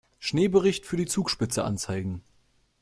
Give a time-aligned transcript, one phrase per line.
[0.17, 2.23] Schneebericht für die Zugspitze anzeigen.